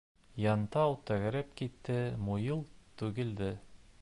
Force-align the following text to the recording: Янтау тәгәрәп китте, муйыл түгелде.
Янтау 0.43 0.95
тәгәрәп 1.11 1.53
китте, 1.61 2.01
муйыл 2.29 2.67
түгелде. 3.03 3.57